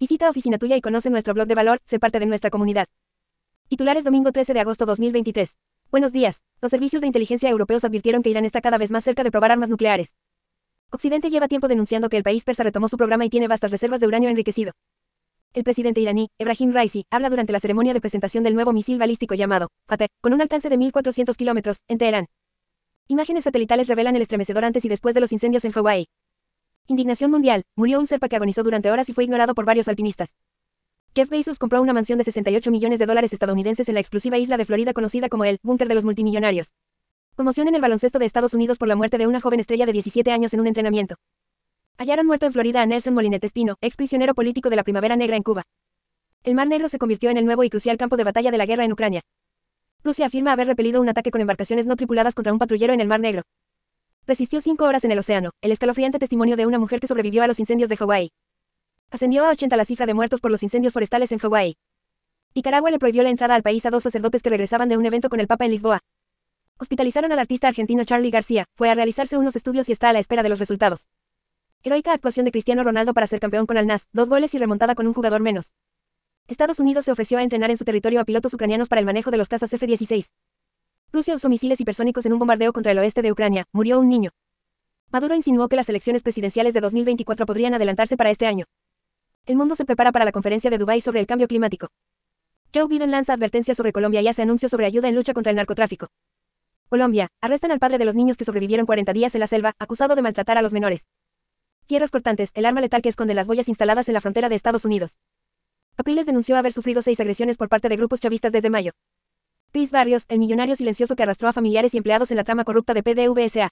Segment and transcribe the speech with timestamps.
[0.00, 2.86] Visita Oficina Tuya y conoce nuestro blog de valor, sé parte de nuestra comunidad.
[3.66, 5.56] Titulares domingo 13 de agosto 2023.
[5.90, 6.40] Buenos días.
[6.60, 9.50] Los servicios de inteligencia europeos advirtieron que Irán está cada vez más cerca de probar
[9.50, 10.14] armas nucleares.
[10.92, 13.98] Occidente lleva tiempo denunciando que el país persa retomó su programa y tiene vastas reservas
[13.98, 14.70] de uranio enriquecido.
[15.52, 19.34] El presidente iraní, Ebrahim Raisi, habla durante la ceremonia de presentación del nuevo misil balístico
[19.34, 22.26] llamado Fateh, con un alcance de 1.400 kilómetros, en Teherán.
[23.08, 26.06] Imágenes satelitales revelan el estremecedor antes y después de los incendios en Hawái.
[26.90, 27.64] Indignación mundial.
[27.76, 30.30] Murió un serpa que agonizó durante horas y fue ignorado por varios alpinistas.
[31.14, 34.56] Jeff Bezos compró una mansión de 68 millones de dólares estadounidenses en la exclusiva isla
[34.56, 36.72] de Florida conocida como el búnker de los multimillonarios.
[37.36, 39.92] Conmoción en el baloncesto de Estados Unidos por la muerte de una joven estrella de
[39.92, 41.16] 17 años en un entrenamiento.
[41.98, 45.36] Hallaron muerto en Florida a Nelson Molinete Espino, ex prisionero político de la Primavera Negra
[45.36, 45.64] en Cuba.
[46.42, 48.64] El Mar Negro se convirtió en el nuevo y crucial campo de batalla de la
[48.64, 49.20] guerra en Ucrania.
[50.02, 53.08] Rusia afirma haber repelido un ataque con embarcaciones no tripuladas contra un patrullero en el
[53.08, 53.42] Mar Negro.
[54.28, 57.46] Resistió cinco horas en el océano, el escalofriante testimonio de una mujer que sobrevivió a
[57.46, 58.30] los incendios de Hawái.
[59.10, 61.78] Ascendió a 80 la cifra de muertos por los incendios forestales en Hawái.
[62.54, 65.30] Nicaragua le prohibió la entrada al país a dos sacerdotes que regresaban de un evento
[65.30, 66.00] con el Papa en Lisboa.
[66.78, 70.18] Hospitalizaron al artista argentino Charlie García, fue a realizarse unos estudios y está a la
[70.18, 71.06] espera de los resultados.
[71.82, 74.94] Heroica actuación de Cristiano Ronaldo para ser campeón con Al Nas, dos goles y remontada
[74.94, 75.72] con un jugador menos.
[76.48, 79.30] Estados Unidos se ofreció a entrenar en su territorio a pilotos ucranianos para el manejo
[79.30, 80.28] de los cazas F-16.
[81.10, 84.30] Rusia usó misiles hipersónicos en un bombardeo contra el oeste de Ucrania, murió un niño.
[85.10, 88.66] Maduro insinuó que las elecciones presidenciales de 2024 podrían adelantarse para este año.
[89.46, 91.88] El mundo se prepara para la conferencia de Dubái sobre el cambio climático.
[92.74, 95.56] Joe Biden lanza advertencias sobre Colombia y hace anuncios sobre ayuda en lucha contra el
[95.56, 96.08] narcotráfico.
[96.90, 100.14] Colombia, arrestan al padre de los niños que sobrevivieron 40 días en la selva, acusado
[100.14, 101.06] de maltratar a los menores.
[101.86, 104.84] Tierras cortantes, el arma letal que esconde las boyas instaladas en la frontera de Estados
[104.84, 105.16] Unidos.
[105.96, 108.92] Apriles denunció haber sufrido seis agresiones por parte de grupos chavistas desde mayo.
[109.70, 112.94] Chris Barrios, el millonario silencioso que arrastró a familiares y empleados en la trama corrupta
[112.94, 113.68] de PDVSA.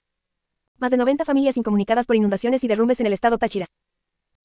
[0.77, 3.65] Más de 90 familias incomunicadas por inundaciones y derrumbes en el estado Táchira.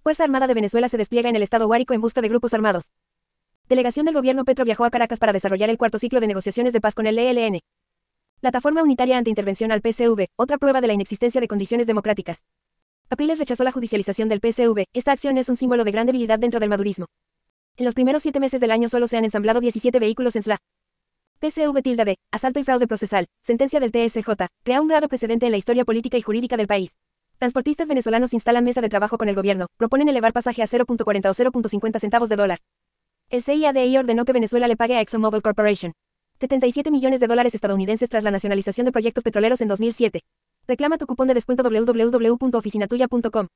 [0.03, 2.91] Fuerza Armada de Venezuela se despliega en el estado Guárico en busca de grupos armados.
[3.69, 6.81] Delegación del gobierno Petro viajó a Caracas para desarrollar el cuarto ciclo de negociaciones de
[6.81, 7.61] paz con el ELN.
[8.41, 12.39] Plataforma Unitaria ante intervención al PCV, otra prueba de la inexistencia de condiciones democráticas.
[13.11, 16.61] Apriles rechazó la judicialización del PCV, esta acción es un símbolo de gran debilidad dentro
[16.61, 17.07] del madurismo.
[17.77, 20.57] En los primeros siete meses del año solo se han ensamblado 17 vehículos en SLA.
[21.43, 24.29] PCV tilda de, asalto y fraude procesal, sentencia del TSJ,
[24.63, 26.93] crea un grave precedente en la historia política y jurídica del país.
[27.39, 31.51] Transportistas venezolanos instalan mesa de trabajo con el gobierno, proponen elevar pasaje a 0.40 o
[31.51, 32.61] 0.50 centavos de dólar.
[33.29, 35.93] El CIADI ordenó que Venezuela le pague a ExxonMobil Corporation
[36.39, 40.21] 77 millones de dólares estadounidenses tras la nacionalización de proyectos petroleros en 2007.
[40.69, 43.49] Reclama tu cupón de descuento www.oficinatuya.com.